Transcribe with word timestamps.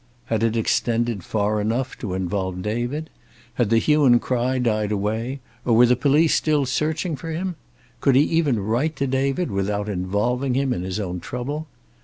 Had 0.25 0.41
it 0.41 0.57
extended 0.57 1.23
far 1.23 1.61
enough 1.61 1.95
to 1.99 2.15
involve 2.15 2.63
David? 2.63 3.11
Had 3.53 3.69
the 3.69 3.77
hue 3.77 4.03
and 4.03 4.19
cry 4.19 4.57
died 4.57 4.91
away, 4.91 5.41
or 5.63 5.75
were 5.75 5.85
the 5.85 5.95
police 5.95 6.33
still 6.33 6.65
searching 6.65 7.15
for 7.15 7.29
him? 7.29 7.55
Could 7.99 8.15
he 8.15 8.23
even 8.23 8.59
write 8.59 8.95
to 8.95 9.05
David, 9.05 9.51
without 9.51 9.87
involving 9.87 10.55
him 10.55 10.73
in 10.73 10.81
his 10.81 10.99
own 10.99 11.19
trouble? 11.19 11.67